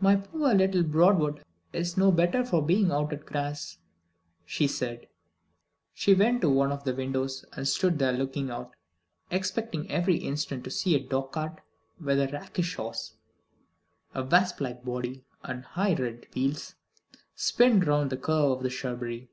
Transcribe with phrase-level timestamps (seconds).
[0.00, 3.78] "My poor little Broadwood is no better for being out at grass,"
[4.44, 5.06] she said.
[5.94, 8.74] She went to one of the windows, and stood there looking out,
[9.30, 11.60] expecting every instant to see a dog cart
[12.00, 13.14] with a rakish horse,
[14.16, 16.74] a wasp like body, and high red wheels,
[17.36, 19.30] spin round the curve of the shrubbery.